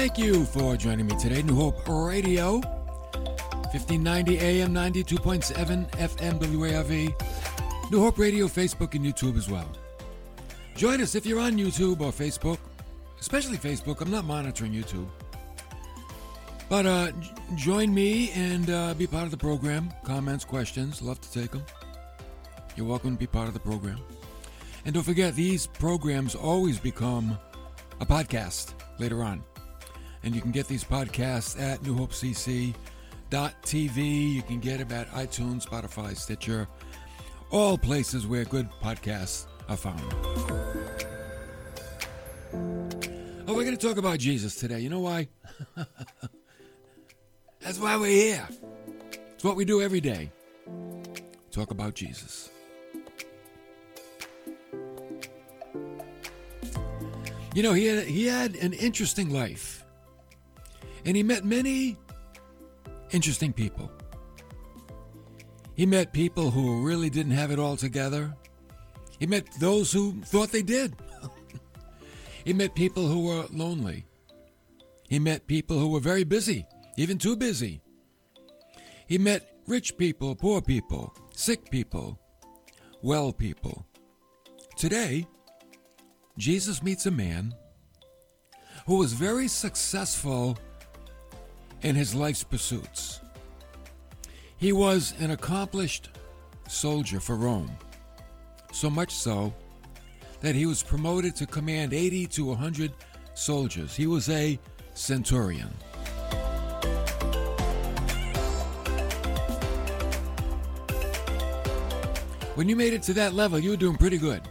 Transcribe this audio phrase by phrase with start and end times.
[0.00, 1.42] Thank you for joining me today.
[1.42, 7.90] New Hope Radio, 1590 AM, 92.7 FM, WARV.
[7.90, 9.68] New Hope Radio, Facebook, and YouTube as well.
[10.74, 12.56] Join us if you're on YouTube or Facebook,
[13.20, 14.00] especially Facebook.
[14.00, 15.06] I'm not monitoring YouTube.
[16.70, 17.12] But uh,
[17.56, 19.92] join me and uh, be part of the program.
[20.02, 21.62] Comments, questions, love to take them.
[22.74, 23.98] You're welcome to be part of the program.
[24.86, 27.38] And don't forget, these programs always become
[28.00, 29.44] a podcast later on.
[30.22, 32.74] And you can get these podcasts at newhopecc.tv.
[34.34, 36.68] You can get them at iTunes, Spotify, Stitcher,
[37.50, 40.02] all places where good podcasts are found.
[43.46, 44.80] Oh, we're going to talk about Jesus today.
[44.80, 45.28] You know why?
[47.60, 48.48] That's why we're here.
[49.34, 50.30] It's what we do every day.
[51.50, 52.50] Talk about Jesus.
[57.54, 59.79] You know, he had, he had an interesting life.
[61.04, 61.96] And he met many
[63.10, 63.90] interesting people.
[65.74, 68.34] He met people who really didn't have it all together.
[69.18, 70.94] He met those who thought they did.
[72.44, 74.04] he met people who were lonely.
[75.08, 77.80] He met people who were very busy, even too busy.
[79.06, 82.18] He met rich people, poor people, sick people,
[83.02, 83.86] well people.
[84.76, 85.26] Today,
[86.38, 87.54] Jesus meets a man
[88.86, 90.56] who was very successful
[91.82, 93.20] in his life's pursuits.
[94.56, 96.10] He was an accomplished
[96.68, 97.70] soldier for Rome,
[98.72, 99.54] so much so
[100.40, 102.92] that he was promoted to command 80 to 100
[103.34, 103.96] soldiers.
[103.96, 104.58] He was a
[104.94, 105.70] centurion.
[112.54, 114.42] When you made it to that level, you were doing pretty good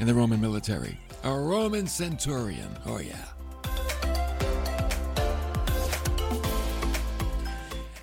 [0.00, 0.98] in the Roman military.
[1.22, 2.76] A Roman centurion.
[2.84, 3.31] Oh, yeah.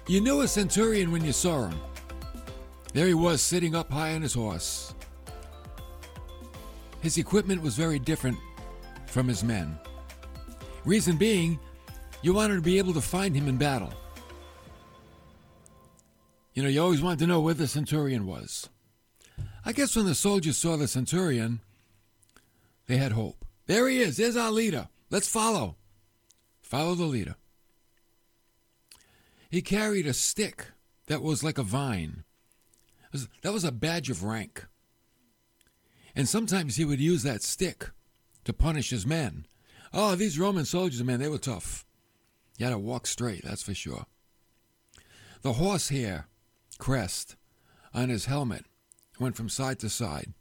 [0.10, 1.80] You knew a centurion when you saw him.
[2.94, 4.96] There he was, sitting up high on his horse.
[7.02, 8.40] His equipment was very different
[9.06, 9.78] from his men.
[10.84, 11.60] Reason being,
[12.24, 13.94] you wanted to be able to find him in battle.
[16.56, 18.68] You know, you always wanted to know where the centurion was.
[19.64, 21.60] I guess when the soldiers saw the centurion,
[22.88, 23.46] they had hope.
[23.68, 24.18] There he is.
[24.18, 24.88] There's our leader.
[25.12, 25.76] Let's follow.
[26.64, 27.36] Follow the leader.
[29.50, 30.68] He carried a stick
[31.08, 32.24] that was like a vine.
[33.42, 34.66] That was a badge of rank.
[36.16, 37.90] And sometimes he would use that stick
[38.46, 39.46] to punish his men.
[39.92, 41.86] Oh, these Roman soldiers, man, they were tough.
[42.58, 44.06] You had to walk straight, that's for sure.
[45.42, 46.28] The horsehair
[46.78, 47.36] crest
[47.94, 48.66] on his helmet
[49.20, 50.34] went from side to side.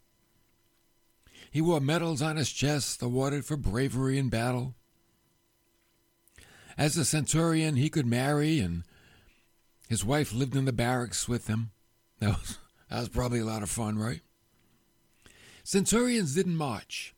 [1.50, 4.74] He wore medals on his chest awarded for bravery in battle.
[6.76, 8.84] As a centurion, he could marry, and
[9.88, 11.70] his wife lived in the barracks with him.
[12.20, 12.58] That was,
[12.90, 14.20] that was probably a lot of fun, right?
[15.64, 17.14] Centurions didn't march,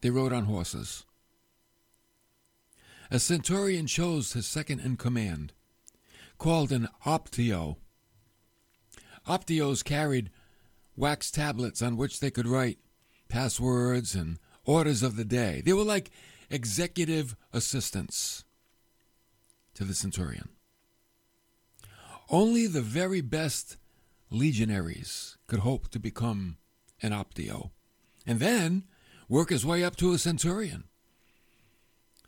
[0.00, 1.04] they rode on horses.
[3.10, 5.52] A centurion chose his second in command,
[6.38, 7.76] called an optio.
[9.28, 10.30] Optios carried
[10.96, 12.78] wax tablets on which they could write
[13.28, 15.62] passwords and orders of the day.
[15.64, 16.10] They were like
[16.50, 18.44] executive assistants
[19.74, 20.48] to the centurion.
[22.32, 23.76] Only the very best
[24.30, 26.56] legionaries could hope to become
[27.02, 27.70] an optio
[28.26, 28.84] and then
[29.28, 30.84] work his way up to a centurion.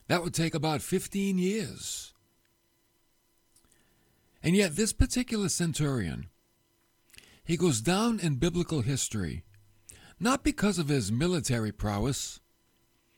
[0.07, 2.13] That would take about 15 years.
[4.43, 6.27] And yet, this particular centurion,
[7.43, 9.45] he goes down in biblical history
[10.21, 12.41] not because of his military prowess,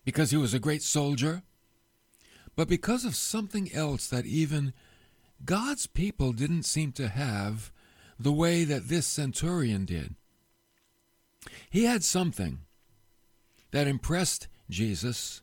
[0.04, 1.42] because he was a great soldier,
[2.54, 4.72] but because of something else that even
[5.44, 7.72] God's people didn't seem to have
[8.18, 10.14] the way that this centurion did.
[11.70, 12.60] He had something
[13.70, 15.42] that impressed Jesus,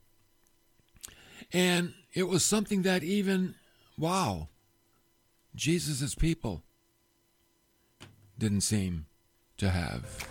[1.52, 3.56] and it was something that even,
[3.98, 4.50] wow,
[5.56, 6.64] Jesus' people
[8.38, 9.06] didn't seem
[9.58, 10.28] to have.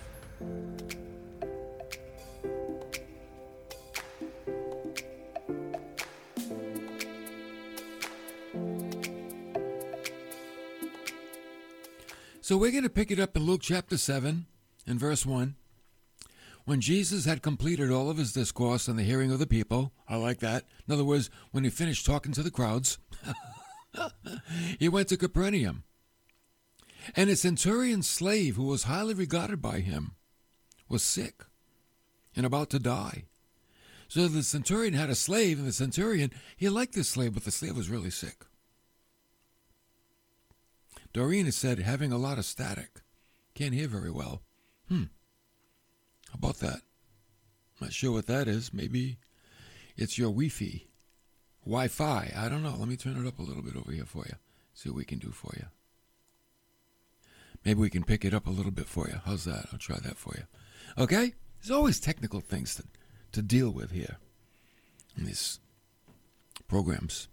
[12.43, 14.47] So we're going to pick it up in Luke chapter 7
[14.85, 15.55] and verse 1.
[16.65, 20.17] When Jesus had completed all of his discourse in the hearing of the people, I
[20.17, 20.65] like that.
[20.89, 22.99] In other words, when he finished talking to the crowds,
[24.81, 25.85] he went to Capernaum.
[27.15, 30.17] And a centurion slave who was highly regarded by him
[30.89, 31.45] was sick
[32.35, 33.27] and about to die.
[34.09, 37.53] So the centurion had a slave, and the centurion, he liked this slave, but the
[37.53, 38.47] slave was really sick.
[41.13, 43.03] Doreen has said, having a lot of static.
[43.55, 44.43] Can't hear very well.
[44.89, 45.05] Hmm.
[46.31, 46.81] How about that?
[47.81, 48.73] Not sure what that is.
[48.73, 49.19] Maybe
[49.97, 50.87] it's your Wi-Fi.
[51.65, 52.33] Wi-Fi.
[52.37, 52.75] I don't know.
[52.79, 54.35] Let me turn it up a little bit over here for you.
[54.75, 55.67] See what we can do for you.
[57.65, 59.21] Maybe we can pick it up a little bit for you.
[59.25, 59.67] How's that?
[59.73, 60.45] I'll try that for you.
[61.03, 61.35] Okay?
[61.61, 62.85] There's always technical things to,
[63.33, 64.17] to deal with here
[65.17, 65.61] in these
[66.67, 67.29] programs.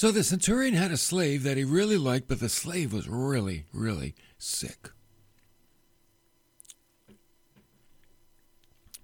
[0.00, 3.66] So the centurion had a slave that he really liked, but the slave was really,
[3.70, 4.88] really sick.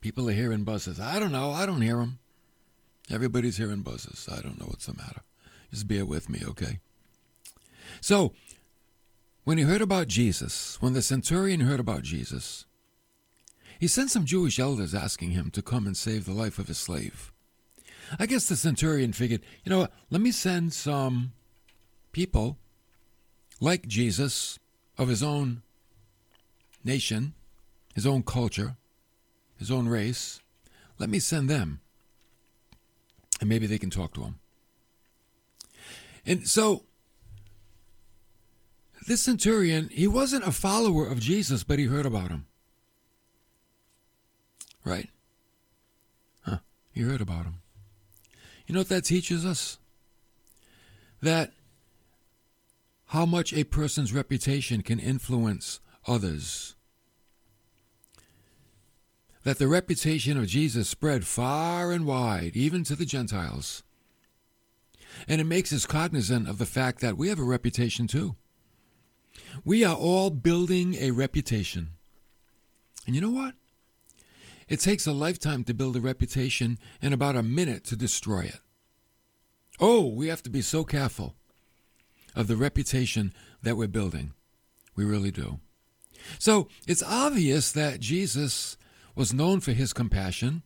[0.00, 0.98] People are hearing buzzes.
[0.98, 1.50] I don't know.
[1.50, 2.18] I don't hear them.
[3.10, 4.26] Everybody's hearing buzzes.
[4.32, 5.20] I don't know what's the matter.
[5.70, 6.78] Just bear with me, okay?
[8.00, 8.32] So,
[9.44, 12.64] when he heard about Jesus, when the centurion heard about Jesus,
[13.78, 16.78] he sent some Jewish elders asking him to come and save the life of his
[16.78, 17.34] slave.
[18.18, 21.32] I guess the centurion figured, you know let me send some
[22.12, 22.58] people
[23.60, 24.58] like Jesus
[24.98, 25.62] of his own
[26.84, 27.34] nation,
[27.94, 28.76] his own culture,
[29.58, 30.40] his own race.
[30.98, 31.80] Let me send them.
[33.40, 34.38] And maybe they can talk to him.
[36.24, 36.84] And so,
[39.06, 42.46] this centurion, he wasn't a follower of Jesus, but he heard about him.
[44.84, 45.10] Right?
[46.42, 46.58] Huh.
[46.92, 47.60] He heard about him.
[48.66, 49.78] You know what that teaches us?
[51.22, 51.52] That
[53.06, 56.74] how much a person's reputation can influence others.
[59.44, 63.84] That the reputation of Jesus spread far and wide, even to the Gentiles.
[65.28, 68.34] And it makes us cognizant of the fact that we have a reputation too.
[69.64, 71.90] We are all building a reputation.
[73.06, 73.54] And you know what?
[74.68, 78.60] It takes a lifetime to build a reputation and about a minute to destroy it.
[79.78, 81.34] Oh, we have to be so careful
[82.34, 83.32] of the reputation
[83.62, 84.32] that we're building.
[84.96, 85.60] We really do.
[86.38, 88.76] So it's obvious that Jesus
[89.14, 90.62] was known for his compassion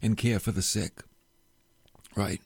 [0.00, 1.02] and care for the sick.
[2.16, 2.40] Right?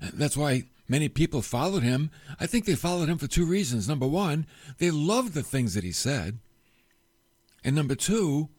[0.00, 2.10] That's why many people followed him.
[2.38, 3.88] I think they followed him for two reasons.
[3.88, 4.46] Number one,
[4.78, 6.38] they loved the things that he said.
[7.64, 8.50] And number two,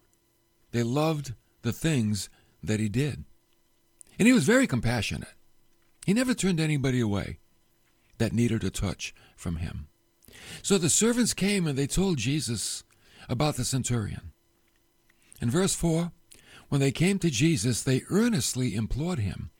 [0.72, 2.30] they loved the things
[2.64, 3.24] that he did.
[4.20, 5.34] And he was very compassionate.
[6.06, 7.40] He never turned anybody away
[8.18, 9.88] that needed a touch from him.
[10.62, 12.84] So the servants came and they told Jesus
[13.30, 14.32] about the centurion.
[15.42, 16.12] In verse 4,
[16.70, 19.52] when they came to Jesus, they earnestly implored him.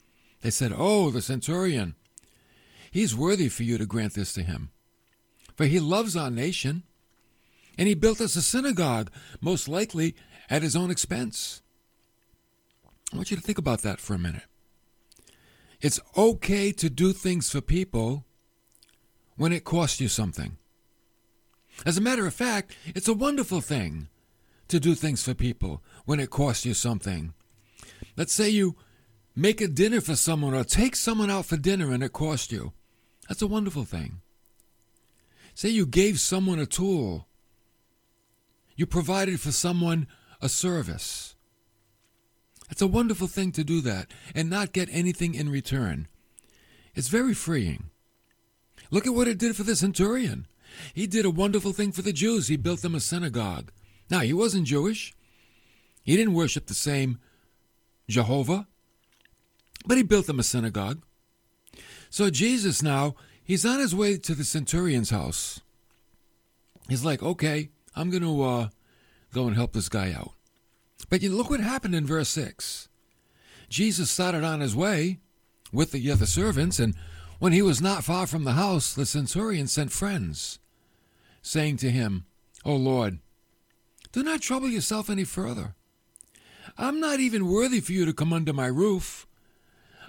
[0.42, 1.96] They said, Oh, the centurion,
[2.92, 4.72] he's worthy for you to grant this to him.
[5.56, 6.84] For he loves our nation,
[7.78, 9.12] and he built us a synagogue,
[9.42, 10.16] most likely
[10.50, 11.62] at his own expense.
[13.12, 14.44] I want you to think about that for a minute.
[15.80, 18.26] It's okay to do things for people
[19.36, 20.58] when it costs you something.
[21.86, 24.08] As a matter of fact, it's a wonderful thing
[24.68, 27.34] to do things for people when it costs you something.
[28.16, 28.76] Let's say you
[29.36, 32.74] make a dinner for someone or take someone out for dinner and it costs you.
[33.28, 34.22] That's a wonderful thing.
[35.54, 37.28] Say you gave someone a tool.
[38.76, 40.08] You provided for someone
[40.42, 41.36] a service.
[42.70, 46.08] It's a wonderful thing to do that and not get anything in return.
[46.96, 47.90] It's very freeing.
[48.92, 50.48] Look at what it did for the centurion.
[50.94, 52.48] He did a wonderful thing for the Jews.
[52.48, 53.72] He built them a synagogue.
[54.10, 55.14] Now, he wasn't Jewish.
[56.04, 57.20] He didn't worship the same
[58.08, 58.68] Jehovah,
[59.86, 61.04] but he built them a synagogue.
[62.10, 65.60] So Jesus now, he's on his way to the centurion's house.
[66.88, 68.70] He's like, okay, I'm going to uh,
[69.34, 70.32] go and help this guy out.
[71.10, 72.90] But you look what happened in verse 6.
[73.70, 75.20] Jesus started on his way
[75.72, 76.96] with the other servants, and
[77.40, 80.60] when he was not far from the house, the centurion sent friends,
[81.42, 82.26] saying to him,
[82.66, 83.20] O Lord,
[84.12, 85.76] do not trouble yourself any further.
[86.78, 89.28] I'm not even worthy for you to come under my roof.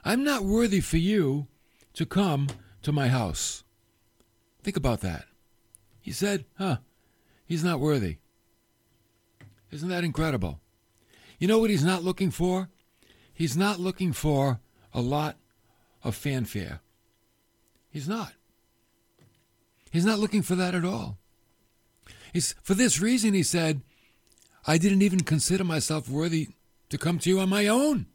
[0.04, 1.46] I'm not worthy for you
[1.94, 2.48] to come
[2.82, 3.64] to my house.
[4.62, 5.24] Think about that.
[6.00, 6.78] He said, huh,
[7.44, 8.18] he's not worthy.
[9.70, 10.60] Isn't that incredible?
[11.38, 12.68] You know what he's not looking for?
[13.32, 14.60] He's not looking for
[14.92, 15.36] a lot
[16.02, 16.80] of fanfare.
[17.90, 18.32] He's not.
[19.90, 21.18] He's not looking for that at all.
[22.32, 23.82] He's, for this reason, he said,
[24.66, 26.48] I didn't even consider myself worthy
[26.90, 28.06] to come to you on my own.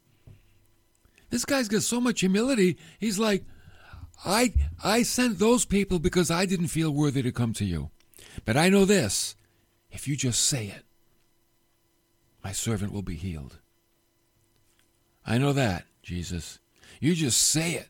[1.29, 2.77] This guy's got so much humility.
[2.99, 3.43] He's like,
[4.25, 7.89] I, I sent those people because I didn't feel worthy to come to you.
[8.45, 9.35] But I know this
[9.91, 10.83] if you just say it,
[12.43, 13.59] my servant will be healed.
[15.25, 16.59] I know that, Jesus.
[16.99, 17.89] You just say it.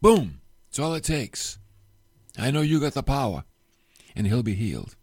[0.00, 0.40] Boom.
[0.68, 1.58] It's all it takes.
[2.36, 3.44] I know you got the power.
[4.14, 4.96] And he'll be healed.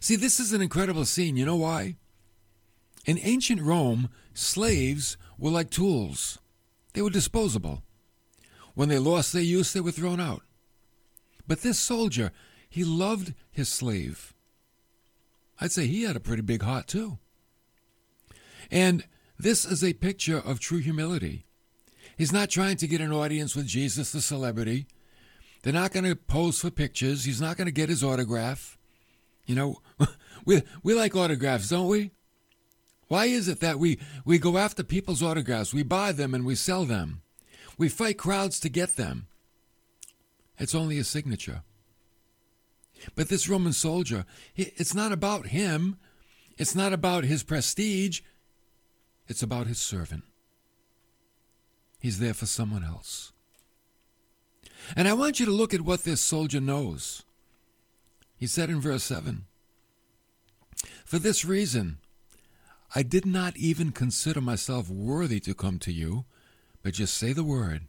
[0.00, 1.36] See, this is an incredible scene.
[1.36, 1.96] You know why?
[3.06, 6.38] In ancient Rome, slaves were like tools,
[6.94, 7.82] they were disposable.
[8.74, 10.42] When they lost their use, they were thrown out.
[11.46, 12.32] But this soldier,
[12.68, 14.33] he loved his slave.
[15.60, 17.18] I'd say he had a pretty big heart, too.
[18.70, 19.04] And
[19.38, 21.46] this is a picture of true humility.
[22.16, 24.86] He's not trying to get an audience with Jesus, the celebrity.
[25.62, 27.24] They're not going to pose for pictures.
[27.24, 28.78] He's not going to get his autograph.
[29.46, 29.82] You know,
[30.44, 32.10] we, we like autographs, don't we?
[33.08, 35.74] Why is it that we, we go after people's autographs?
[35.74, 37.22] We buy them and we sell them.
[37.76, 39.26] We fight crowds to get them.
[40.58, 41.62] It's only a signature.
[43.14, 45.98] But this Roman soldier, it's not about him.
[46.56, 48.20] It's not about his prestige.
[49.26, 50.24] It's about his servant.
[52.00, 53.32] He's there for someone else.
[54.94, 57.22] And I want you to look at what this soldier knows.
[58.36, 59.46] He said in verse 7
[61.04, 61.98] For this reason,
[62.94, 66.26] I did not even consider myself worthy to come to you,
[66.82, 67.88] but just say the word,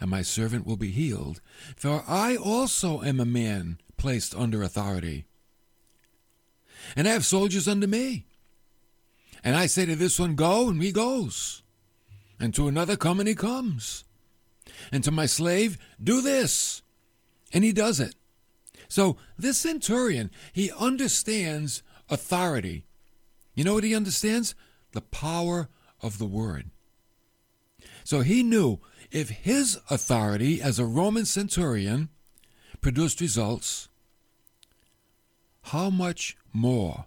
[0.00, 1.40] and my servant will be healed.
[1.76, 5.26] For I also am a man placed under authority.
[6.96, 8.26] And I have soldiers under me.
[9.42, 11.62] And I say to this one, Go, and he goes.
[12.40, 14.04] And to another, Come, and he comes.
[14.90, 16.82] And to my slave, Do this.
[17.52, 18.14] And he does it.
[18.88, 22.84] So this centurion, he understands authority.
[23.54, 24.54] You know what he understands?
[24.92, 25.68] The power
[26.02, 26.70] of the word.
[28.04, 32.08] So he knew if his authority as a Roman centurion
[32.84, 33.88] produced results,
[35.72, 37.06] how much more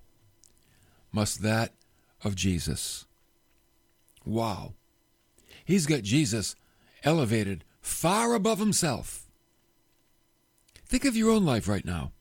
[1.12, 1.72] must that
[2.24, 3.06] of Jesus.
[4.26, 4.74] Wow.
[5.64, 6.56] He's got Jesus
[7.04, 9.28] elevated far above himself.
[10.88, 12.12] Think of your own life right now.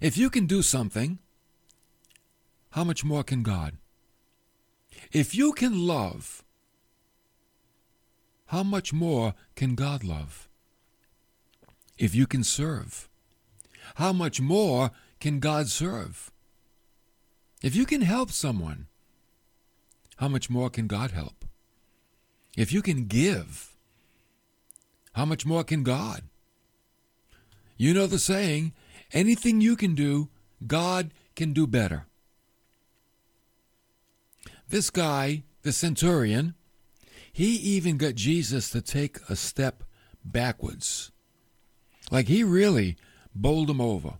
[0.00, 1.18] If you can do something,
[2.70, 3.76] how much more can God?
[5.12, 6.42] If you can love,
[8.46, 10.48] how much more can God love?
[12.02, 13.08] If you can serve,
[13.94, 14.90] how much more
[15.20, 16.32] can God serve?
[17.62, 18.88] If you can help someone,
[20.16, 21.44] how much more can God help?
[22.56, 23.76] If you can give,
[25.12, 26.24] how much more can God?
[27.76, 28.72] You know the saying
[29.12, 30.28] anything you can do,
[30.66, 32.06] God can do better.
[34.68, 36.56] This guy, the centurion,
[37.32, 39.84] he even got Jesus to take a step
[40.24, 41.11] backwards.
[42.12, 42.96] Like he really
[43.34, 44.18] bowled him over.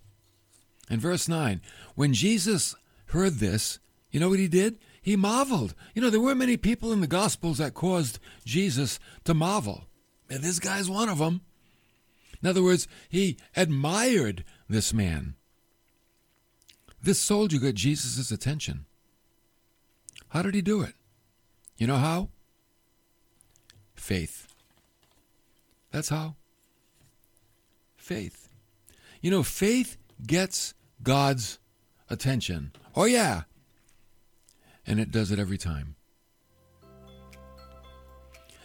[0.88, 1.60] In verse 9,
[1.94, 2.74] when Jesus
[3.08, 3.78] heard this,
[4.10, 4.78] you know what he did?
[5.02, 5.74] He marveled.
[5.94, 9.84] You know, there weren't many people in the Gospels that caused Jesus to marvel.
[10.30, 11.42] And this guy's one of them.
[12.42, 15.34] In other words, he admired this man.
[17.02, 18.86] This soldier got Jesus' attention.
[20.30, 20.94] How did he do it?
[21.76, 22.30] You know how?
[23.94, 24.48] Faith.
[25.90, 26.36] That's how.
[28.02, 28.48] Faith.
[29.20, 31.60] You know, faith gets God's
[32.10, 32.72] attention.
[32.96, 33.42] Oh, yeah.
[34.84, 35.94] And it does it every time.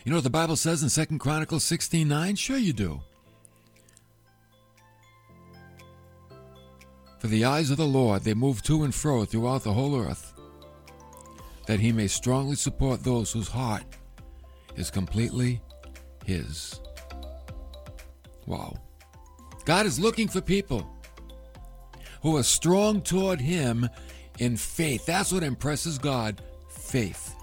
[0.04, 2.36] You know what the Bible says in Second Chronicles 16 9?
[2.36, 3.00] Sure, you do.
[7.20, 10.34] For the eyes of the Lord, they move to and fro throughout the whole earth,
[11.68, 13.84] that he may strongly support those whose heart
[14.76, 15.62] is completely
[16.26, 16.80] his.
[18.48, 18.80] Wow.
[19.68, 20.90] God is looking for people
[22.22, 23.90] who are strong toward him
[24.40, 25.06] in faith.
[25.06, 27.36] That's what impresses God faith.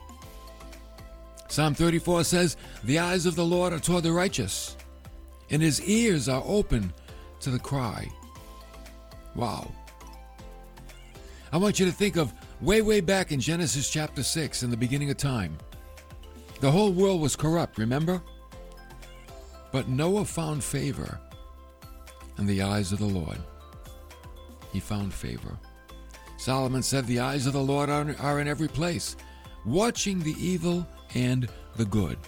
[1.49, 4.75] Psalm 34 says, The eyes of the Lord are toward the righteous,
[5.51, 6.95] and his ears are open
[7.41, 8.09] to the cry.
[9.35, 9.71] Wow.
[11.53, 14.79] I want you to think of way, way back in Genesis chapter 6, in the
[14.79, 15.59] beginning of time.
[16.61, 18.23] The whole world was corrupt, remember?
[19.73, 21.21] But Noah found favor
[22.39, 23.39] in the eyes of the Lord.
[24.73, 25.59] He found favor.
[26.37, 29.17] Solomon said, The eyes of the Lord are, are in every place,
[29.65, 32.19] watching the evil and the good.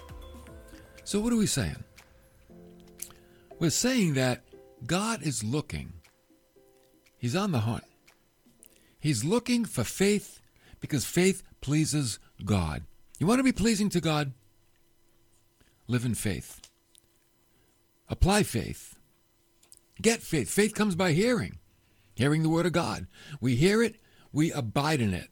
[1.04, 1.82] So, what are we saying?
[3.58, 4.44] We're saying that
[4.86, 5.92] God is looking,
[7.18, 7.84] He's on the hunt.
[8.98, 10.40] He's looking for faith
[10.80, 12.84] because faith pleases God.
[13.18, 14.32] You want to be pleasing to God?
[15.88, 16.60] Live in faith.
[18.08, 18.96] Apply faith.
[20.00, 20.50] Get faith.
[20.50, 21.58] Faith comes by hearing,
[22.14, 23.06] hearing the Word of God.
[23.40, 23.96] We hear it,
[24.32, 25.30] we abide in it.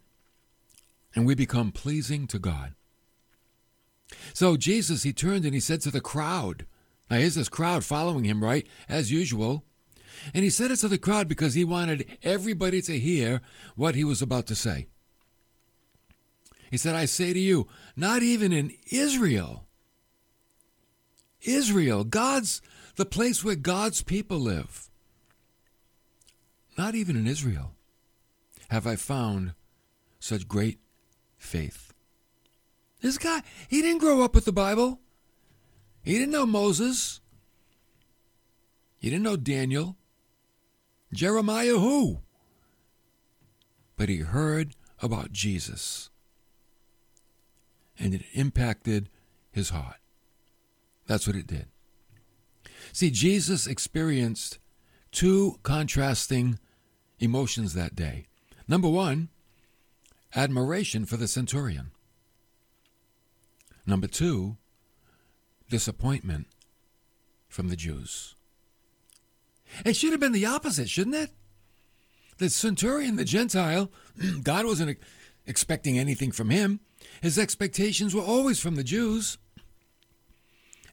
[1.15, 2.75] and we become pleasing to God.
[4.33, 6.67] So Jesus, he turned and he said to the crowd,
[7.11, 8.67] now here's this crowd following him, right?
[8.89, 9.65] As usual.
[10.33, 13.41] And he said it to the crowd because he wanted everybody to hear
[13.77, 14.87] what he was about to say.
[16.71, 19.67] He said, I say to you, not even in Israel,
[21.45, 22.61] Israel, God's,
[22.97, 24.89] the place where God's people live,
[26.77, 27.73] not even in Israel
[28.71, 29.55] have I found
[30.19, 30.79] such great
[31.37, 31.93] faith.
[33.01, 35.01] This guy, he didn't grow up with the Bible.
[36.03, 37.21] He didn't know Moses.
[38.99, 39.97] He didn't know Daniel.
[41.13, 42.21] Jeremiah, who?
[43.97, 46.11] But he heard about Jesus.
[47.99, 49.11] And it impacted
[49.53, 49.99] his heart.
[51.07, 51.67] That's what it did.
[52.93, 54.59] See, Jesus experienced
[55.11, 56.59] two contrasting
[57.19, 58.27] emotions that day.
[58.69, 59.29] Number one,
[60.35, 61.91] admiration for the centurion.
[63.87, 64.57] Number two,
[65.69, 66.47] disappointment
[67.49, 68.35] from the Jews.
[69.85, 71.31] It should have been the opposite, shouldn't it?
[72.39, 73.91] The centurion, the Gentile,
[74.43, 74.99] God wasn't
[75.47, 76.81] expecting anything from him.
[77.21, 79.39] His expectations were always from the Jews.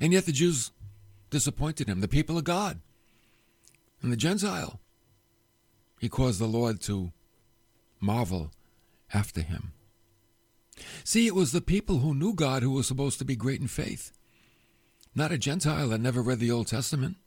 [0.01, 0.71] And yet the Jews
[1.29, 2.81] disappointed him, the people of God.
[4.01, 4.79] And the Gentile,
[5.99, 7.13] he caused the Lord to
[7.99, 8.51] marvel
[9.13, 9.73] after him.
[11.03, 13.67] See, it was the people who knew God who were supposed to be great in
[13.67, 14.11] faith,
[15.13, 17.17] not a Gentile that never read the Old Testament.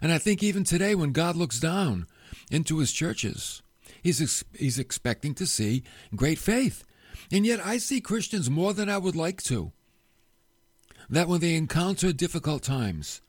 [0.00, 2.06] And I think even today, when God looks down
[2.52, 3.62] into his churches,
[4.00, 5.82] he's, ex- he's expecting to see
[6.14, 6.84] great faith.
[7.32, 9.72] And yet, I see Christians more than I would like to.
[11.10, 13.20] That when they encounter difficult times,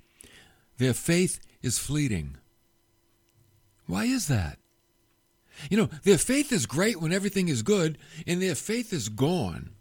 [0.77, 2.38] their faith is fleeting.
[3.88, 4.58] Why is that?
[5.69, 9.71] You know, their faith is great when everything is good, and their faith is gone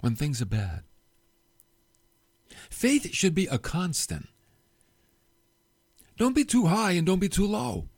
[0.00, 0.82] when things are bad.
[2.70, 4.28] Faith should be a constant.
[6.16, 7.88] Don't be too high and don't be too low.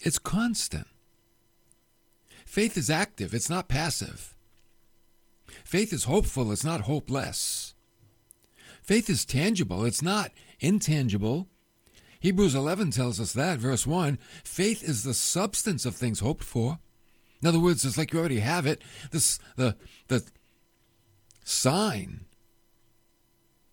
[0.00, 0.86] It's constant.
[2.44, 4.34] Faith is active, it's not passive.
[5.64, 7.74] Faith is hopeful, it's not hopeless.
[8.82, 11.48] Faith is tangible, it's not intangible.
[12.20, 16.78] Hebrews 11 tells us that, verse 1 faith is the substance of things hoped for.
[17.42, 18.82] In other words, it's like you already have it.
[19.10, 19.76] This, the,
[20.08, 20.22] the
[21.44, 22.26] sign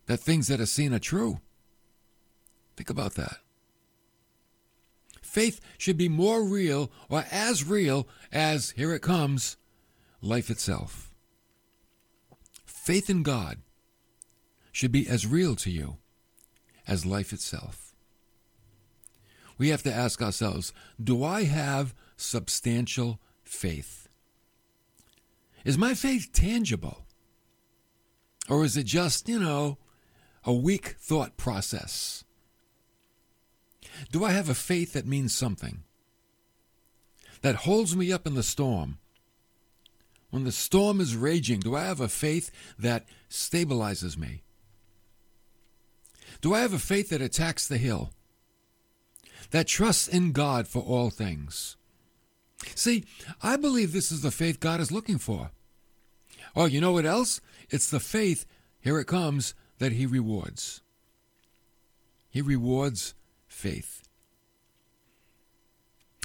[0.05, 1.41] that things that are seen are true.
[2.77, 3.39] Think about that.
[5.21, 9.57] Faith should be more real or as real as, here it comes,
[10.21, 11.06] life itself.
[12.87, 13.57] Faith in God
[14.71, 15.97] should be as real to you
[16.87, 17.87] as life itself
[19.57, 24.07] we have to ask ourselves do I have substantial faith?
[25.65, 27.05] Is my faith tangible?
[28.49, 29.77] Or is it just, you know,
[30.45, 32.23] a weak thought process?
[34.11, 35.83] Do I have a faith that means something?
[37.41, 38.99] That holds me up in the storm?
[40.37, 44.43] When the storm is raging, do I have a faith that stabilizes me?
[46.41, 48.11] Do I have a faith that attacks the hill?
[49.51, 51.77] that trusts in God for all things.
[52.75, 53.05] See,
[53.41, 55.49] I believe this is the faith God is looking for.
[56.55, 57.39] Oh, you know what else?
[57.71, 58.45] It's the faith,
[58.79, 60.81] here it comes, that He rewards.
[62.29, 63.15] He rewards
[63.47, 64.03] faith.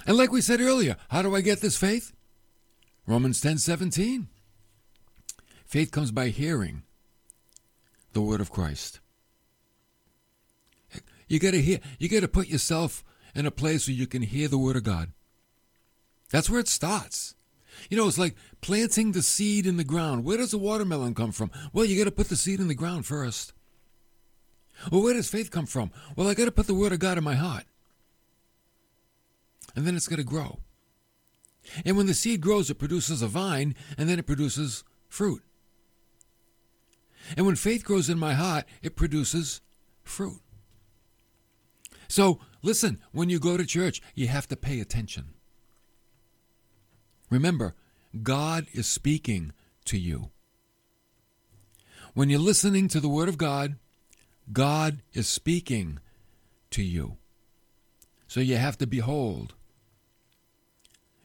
[0.06, 2.12] And like we said earlier, how do I get this faith?
[3.06, 4.28] Romans 10 17.
[5.64, 6.82] Faith comes by hearing
[8.12, 9.00] the word of Christ.
[11.28, 13.02] You gotta hear, you gotta put yourself
[13.34, 15.12] in a place where you can hear the Word of God.
[16.30, 17.34] That's where it starts.
[17.88, 20.24] You know, it's like planting the seed in the ground.
[20.24, 21.50] Where does a watermelon come from?
[21.72, 23.52] Well, you got to put the seed in the ground first.
[24.90, 25.90] Well, where does faith come from?
[26.16, 27.64] Well, I got to put the Word of God in my heart.
[29.74, 30.58] And then it's going to grow.
[31.84, 35.42] And when the seed grows, it produces a vine, and then it produces fruit.
[37.36, 39.60] And when faith grows in my heart, it produces
[40.02, 40.40] fruit.
[42.08, 45.34] So listen, when you go to church, you have to pay attention.
[47.30, 47.74] Remember,
[48.22, 49.52] God is speaking
[49.86, 50.30] to you.
[52.14, 53.76] When you're listening to the Word of God,
[54.52, 56.00] God is speaking
[56.70, 57.16] to you.
[58.26, 59.54] So you have to behold.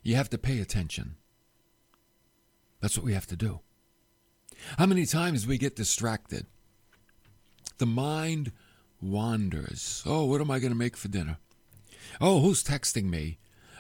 [0.07, 1.17] You have to pay attention.
[2.79, 3.59] That's what we have to do.
[4.77, 6.45] How many times we get distracted?
[7.77, 8.53] The mind
[9.01, 10.03] wanders.
[10.05, 11.39] Oh, what am I going to make for dinner?
[12.21, 13.37] Oh, who's texting me?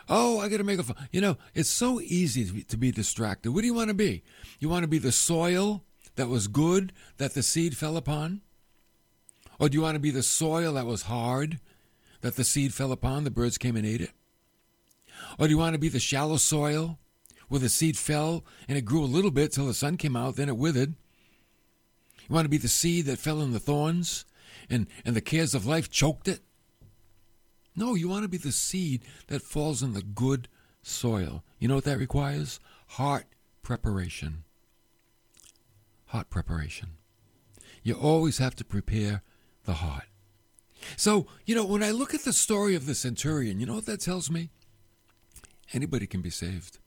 [0.09, 0.81] Oh, I got to make a.
[0.81, 1.07] F-.
[1.13, 3.53] You know, it's so easy to be distracted.
[3.53, 4.21] What do you want to be?
[4.59, 5.85] You want to be the soil
[6.17, 8.41] that was good that the seed fell upon?
[9.61, 11.61] Or do you want to be the soil that was hard
[12.19, 14.11] that the seed fell upon, the birds came and ate it?
[15.37, 16.99] Or do you want to be the shallow soil
[17.49, 20.35] where the seed fell and it grew a little bit till the sun came out,
[20.35, 20.95] then it withered?
[22.27, 24.25] You want to be the seed that fell in the thorns
[24.69, 26.41] and, and the cares of life choked it?
[27.75, 30.47] No, you want to be the seed that falls in the good
[30.81, 31.43] soil.
[31.59, 32.59] You know what that requires?
[32.87, 33.25] Heart
[33.61, 34.43] preparation.
[36.07, 36.89] Heart preparation.
[37.83, 39.21] You always have to prepare
[39.65, 40.05] the heart.
[40.95, 43.85] So, you know, when I look at the story of the centurion, you know what
[43.85, 44.49] that tells me?
[45.73, 46.79] Anybody can be saved.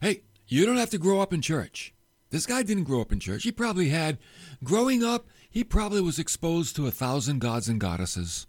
[0.00, 1.94] Hey, you don't have to grow up in church.
[2.30, 3.44] This guy didn't grow up in church.
[3.44, 4.18] He probably had,
[4.62, 8.46] growing up, he probably was exposed to a thousand gods and goddesses.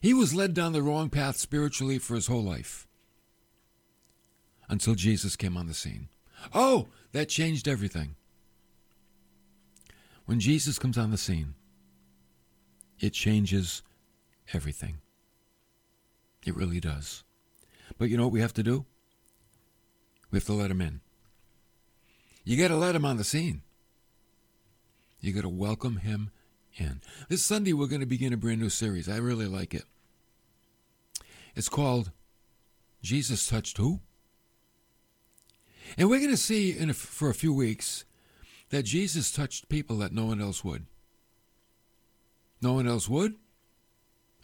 [0.00, 2.86] He was led down the wrong path spiritually for his whole life
[4.68, 6.08] until Jesus came on the scene.
[6.54, 8.14] Oh, that changed everything.
[10.26, 11.54] When Jesus comes on the scene,
[13.00, 13.82] it changes
[14.52, 14.98] everything.
[16.44, 17.24] It really does.
[17.98, 18.86] But you know what we have to do?
[20.30, 21.00] We have to let him in.
[22.44, 23.62] You got to let him on the scene.
[25.20, 26.30] You got to welcome him
[26.76, 27.00] in.
[27.28, 29.08] This Sunday, we're going to begin a brand new series.
[29.08, 29.84] I really like it.
[31.56, 32.12] It's called
[33.02, 34.00] Jesus Touched Who?
[35.96, 38.04] And we're going to see in a, for a few weeks
[38.70, 40.86] that Jesus touched people that no one else would.
[42.60, 43.34] No one else would,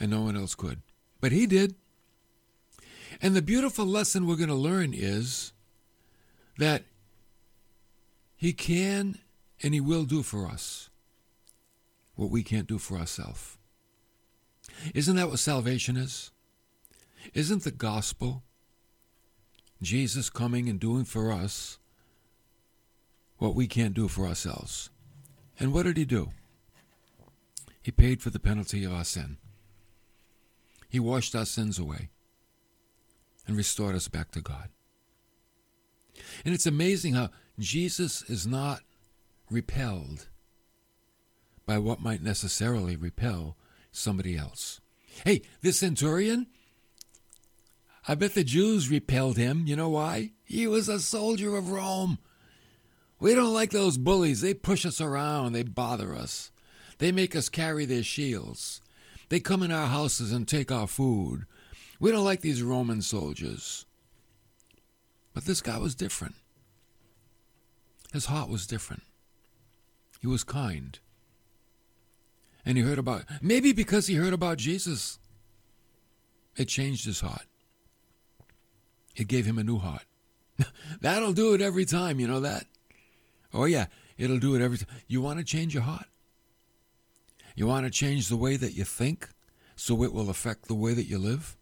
[0.01, 0.83] and no one else could.
[1.21, 1.75] But he did.
[3.21, 5.53] And the beautiful lesson we're going to learn is
[6.59, 6.85] that
[8.37, 9.19] he can
[9.63, 10.91] and he will do for us
[12.17, 13.57] what we can't do for ourselves.
[14.95, 16.31] Isn't that what salvation is?
[17.33, 18.43] Isn't the gospel
[19.81, 21.79] Jesus coming and doing for us
[23.39, 24.91] what we can't do for ourselves?
[25.59, 26.31] And what did he do?
[27.83, 29.37] He paid for the penalty of our sin.
[30.89, 32.09] He washed our sins away
[33.47, 34.69] and restored us back to God.
[36.45, 38.81] And it's amazing how Jesus is not
[39.51, 40.29] repelled
[41.67, 43.57] by what might necessarily repel
[43.91, 44.81] somebody else.
[45.25, 46.47] Hey, this centurion,
[48.07, 49.65] I bet the Jews repelled him.
[49.67, 50.33] You know why?
[50.43, 52.19] He was a soldier of Rome.
[53.19, 54.41] We don't like those bullies.
[54.41, 56.51] They push us around, they bother us.
[56.99, 58.81] They make us carry their shields.
[59.29, 61.47] They come in our houses and take our food.
[62.05, 63.87] We don't like these Roman soldiers.
[65.33, 66.35] But this guy was different.
[68.13, 69.05] His heart was different.
[70.21, 70.99] He was kind.
[72.63, 75.19] And he heard about, maybe because he heard about Jesus,
[76.59, 77.47] it changed his heart.
[79.17, 80.05] It gave him a new heart.
[81.01, 82.67] That'll do it every time, you know that?
[83.55, 83.87] Oh, yeah,
[84.19, 84.89] it'll do it every time.
[85.09, 86.09] You want to change your heart?
[87.57, 89.31] You want to change the way that you think
[89.75, 91.57] so it will affect the way that you live?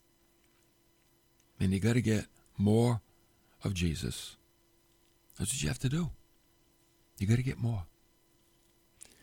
[1.62, 2.27] And you got to get
[2.59, 3.03] more
[3.62, 4.37] of Jesus.
[5.38, 6.11] That's what you have to do.
[7.18, 7.85] You got to get more.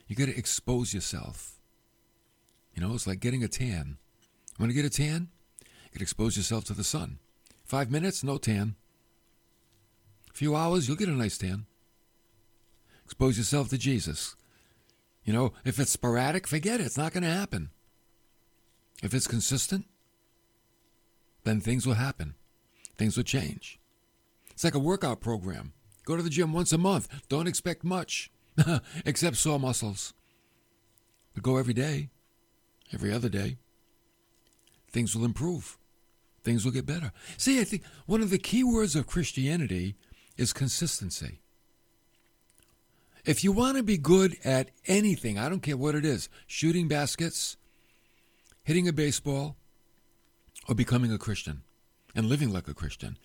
[0.08, 1.60] You got to expose yourself.
[2.74, 3.98] You know, it's like getting a tan.
[4.58, 5.28] Want to get a tan?
[5.92, 7.20] You to expose yourself to the sun.
[7.66, 8.76] Five minutes, no tan.
[10.30, 11.66] A few hours, you'll get a nice tan.
[13.04, 14.38] Expose yourself to Jesus.
[15.26, 16.86] You know, if it's sporadic, forget it.
[16.86, 17.72] It's not going to happen.
[19.04, 19.88] If it's consistent,
[21.44, 22.36] then things will happen.
[22.98, 23.80] Things will change.
[24.52, 25.74] It's like a workout program.
[26.06, 27.08] Go to the gym once a month.
[27.30, 28.32] Don't expect much,
[29.06, 30.14] except sore muscles.
[31.34, 32.10] But go every day,
[32.92, 33.58] every other day.
[34.92, 35.78] Things will improve.
[36.44, 37.12] Things will get better.
[37.38, 39.96] See, I think one of the key words of Christianity
[40.36, 41.42] is consistency.
[43.26, 46.88] If you want to be good at anything, I don't care what it is shooting
[46.88, 47.58] baskets,
[48.64, 49.58] hitting a baseball,
[50.70, 51.64] or becoming a Christian
[52.16, 53.18] and living like a Christian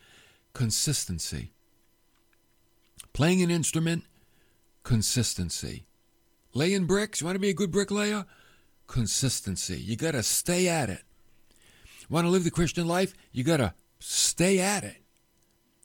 [0.55, 1.51] consistency.
[3.13, 4.05] Playing an instrument,
[4.83, 5.85] consistency.
[6.55, 8.25] Laying bricks, you want to be a good bricklayer?
[8.87, 9.77] Consistency.
[9.77, 11.03] You got to stay at it.
[12.09, 13.13] Want to live the Christian life?
[13.33, 15.03] You got to stay at it.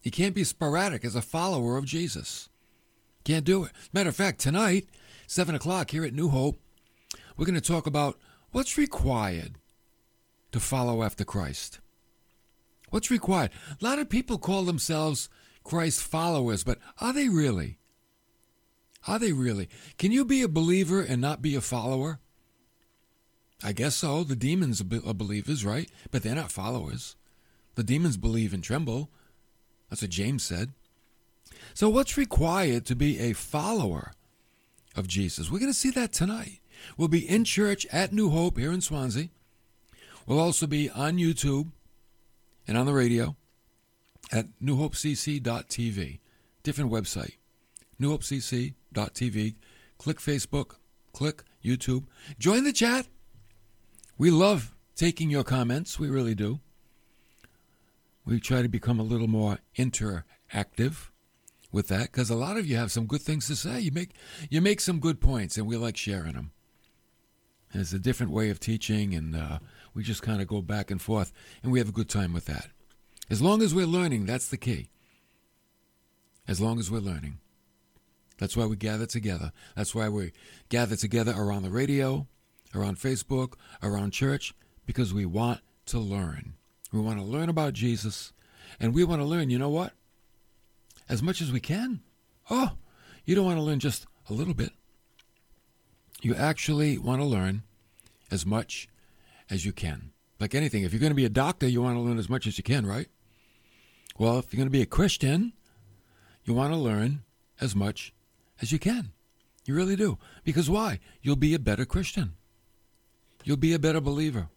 [0.04, 2.48] You can't be sporadic as a follower of Jesus.
[3.26, 3.72] Can't do it.
[3.91, 4.88] Matter of fact, tonight,
[5.28, 6.60] 7 o'clock here at New Hope,
[7.36, 8.17] we're going to talk about
[8.52, 9.56] what's required
[10.52, 11.80] to follow after Christ.
[12.90, 13.52] What's required?
[13.80, 15.30] A lot of people call themselves
[15.64, 17.78] Christ followers, but are they really?
[19.08, 19.70] Are they really?
[19.98, 22.20] Can you be a believer and not be a follower?
[23.64, 24.24] I guess so.
[24.24, 25.90] The demons are believers, right?
[26.12, 27.16] But they're not followers.
[27.76, 29.10] The demons believe and tremble.
[29.90, 30.72] That's what James said.
[31.74, 34.14] So, what's required to be a follower
[34.96, 35.50] of Jesus?
[35.50, 36.60] We're going to see that tonight.
[36.98, 39.30] We'll be in church at New Hope here in Swansea.
[40.30, 41.72] We'll also be on YouTube
[42.68, 43.36] and on the radio
[44.32, 46.20] at newhopecc.tv.
[46.62, 47.38] Different website.
[48.00, 49.56] newhopecc.tv.
[49.98, 50.76] Click Facebook,
[51.13, 52.06] click YouTube.
[52.38, 53.08] Join the chat.
[54.20, 55.98] We love taking your comments.
[55.98, 56.60] We really do.
[58.24, 61.10] We try to become a little more interactive
[61.72, 63.80] with that because a lot of you have some good things to say.
[63.80, 64.12] You make
[64.52, 66.52] you make some good points, and we like sharing them.
[67.74, 69.58] it's a different way of teaching, and uh,
[69.93, 71.32] we just kind of go back and forth,
[71.63, 72.67] and we have a good time with that.
[73.30, 74.89] As long as we're learning, that's the key.
[76.47, 77.39] As long as we're learning.
[78.39, 79.52] That's why we gather together.
[79.75, 80.32] That's why we
[80.69, 82.25] gather together around the radio,
[82.73, 84.54] around Facebook, around church,
[84.86, 86.54] because we want to learn.
[86.91, 88.34] We want to learn about Jesus,
[88.80, 89.93] and we want to learn, you know what?
[91.08, 92.02] As much as we can.
[92.49, 92.71] Oh,
[93.25, 94.71] you don't want to learn just a little bit.
[96.21, 97.63] You actually want to learn
[98.32, 98.88] as much
[99.50, 100.12] as you can.
[100.40, 102.48] Like anything, if you're going to be a doctor, you want to learn as much
[102.48, 103.08] as you can, right?
[104.18, 105.54] Well, if you're going to be a Christian,
[106.46, 107.24] you want to learn
[107.60, 108.14] as much
[108.62, 109.12] as you can.
[109.66, 110.18] You really do.
[110.44, 111.00] Because why?
[111.22, 112.34] You'll be a better Christian.
[113.44, 114.50] You'll be a better believer.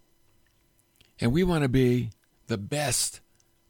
[1.21, 2.11] And we want to be
[2.47, 3.21] the best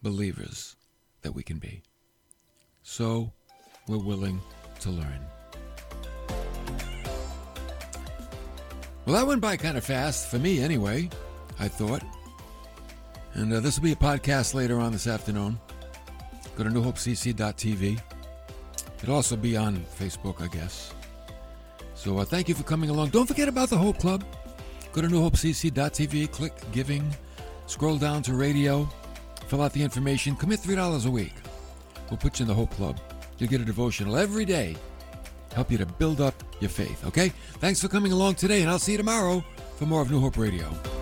[0.03, 0.77] believers
[1.23, 1.83] that we can be.
[2.83, 3.33] So
[3.87, 4.41] we're willing
[4.81, 5.21] to learn.
[9.05, 11.11] Well, that went by kind of fast, for me anyway,
[11.59, 12.03] I thought.
[13.35, 15.59] And uh, this will be a podcast later on this afternoon.
[16.57, 18.01] Go to newhopecc.tv.
[19.03, 20.95] It'll also be on Facebook, I guess.
[21.95, 23.09] So uh, thank you for coming along.
[23.09, 24.25] Don't forget about the Hope Club.
[24.93, 27.11] Go to newhopecc.tv, click giving,
[27.67, 28.89] scroll down to radio,
[29.49, 31.35] fill out the information, commit $3 a week.
[32.11, 33.01] We'll put you in the Hope Club.
[33.39, 34.77] You'll get a devotional every day,
[35.55, 37.29] help you to build up your faith, okay?
[37.59, 39.45] Thanks for coming along today, and I'll see you tomorrow
[39.77, 41.02] for more of New Hope Radio.